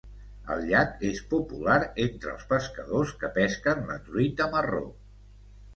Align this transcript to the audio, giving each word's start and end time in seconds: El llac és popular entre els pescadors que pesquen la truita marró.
El 0.53 0.63
llac 0.69 1.03
és 1.09 1.19
popular 1.33 1.77
entre 2.07 2.33
els 2.33 2.49
pescadors 2.55 3.15
que 3.23 3.33
pesquen 3.39 3.87
la 3.93 4.03
truita 4.11 4.51
marró. 4.57 4.87